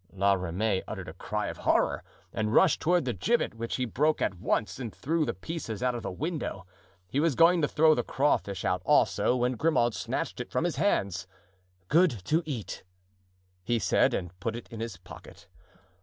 La 0.11 0.33
Ramee 0.33 0.81
uttered 0.87 1.07
a 1.07 1.13
cry 1.13 1.45
of 1.45 1.57
horror 1.57 2.03
and 2.33 2.55
rushed 2.55 2.79
toward 2.81 3.05
the 3.05 3.13
gibbet, 3.13 3.53
which 3.53 3.75
he 3.75 3.85
broke 3.85 4.19
at 4.19 4.39
once 4.39 4.79
and 4.79 4.91
threw 4.95 5.25
the 5.25 5.33
pieces 5.35 5.83
out 5.83 5.93
of 5.93 6.01
the 6.01 6.09
window. 6.11 6.65
He 7.07 7.19
was 7.19 7.35
going 7.35 7.61
to 7.61 7.67
throw 7.67 7.93
the 7.93 8.01
crawfish 8.01 8.65
out 8.65 8.81
also, 8.83 9.35
when 9.35 9.51
Grimaud 9.57 9.93
snatched 9.93 10.39
it 10.41 10.49
from 10.49 10.63
his 10.63 10.77
hands. 10.77 11.27
"Good 11.87 12.09
to 12.25 12.41
eat!" 12.47 12.83
he 13.63 13.77
said, 13.77 14.15
and 14.15 14.35
put 14.39 14.55
it 14.55 14.67
in 14.71 14.79
his 14.79 14.97
pocket. 14.97 15.47